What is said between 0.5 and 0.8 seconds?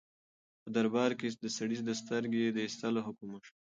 په